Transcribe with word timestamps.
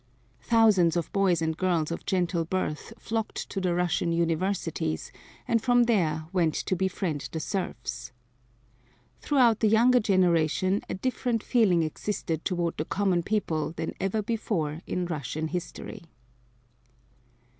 Thousands 0.41 0.97
of 0.97 1.13
boys 1.13 1.43
and 1.43 1.55
girls 1.55 1.91
of 1.91 2.07
gentle 2.07 2.43
birth 2.43 2.91
flocked 2.97 3.47
to 3.51 3.61
the 3.61 3.75
Russian 3.75 4.11
Universities 4.11 5.11
and 5.47 5.61
from 5.61 5.83
there 5.83 6.25
went 6.33 6.55
to 6.55 6.75
befriend 6.75 7.29
the 7.31 7.39
serfs. 7.39 8.11
Throughout 9.19 9.59
the 9.59 9.67
younger 9.67 9.99
generation 9.99 10.81
a 10.89 10.95
different 10.95 11.43
feeling 11.43 11.83
existed 11.83 12.43
toward 12.43 12.77
the 12.77 12.85
common 12.85 13.21
people 13.21 13.73
than 13.73 13.93
ever 13.99 14.23
before 14.23 14.81
in 14.87 15.05
Russian 15.05 15.49
history. 15.49 16.01